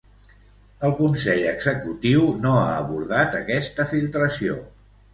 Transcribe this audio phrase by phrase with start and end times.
[0.89, 4.63] El Consell Executiu no ha abordat aquesta filtració.